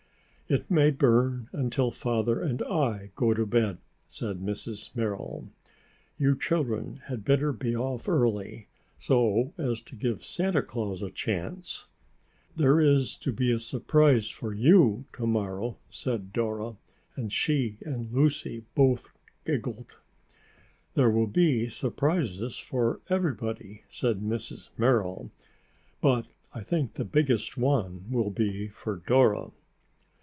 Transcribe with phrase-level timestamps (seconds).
[0.47, 3.77] "It may burn until Father and I go to bed,"
[4.09, 4.93] said Mrs.
[4.93, 5.47] Merrill.
[6.17, 8.67] "You children had better be off early,
[8.99, 11.85] so as to give Santa Claus a chance."
[12.53, 16.75] "There is to be a surprise for you, to morrow," said Dora,
[17.15, 19.13] and she and Lucy both
[19.45, 19.99] giggled.
[20.95, 24.67] "There will be surprises for everybody," said Mrs.
[24.77, 25.31] Merrill,
[26.01, 29.51] "but I think the biggest one will be for Dora."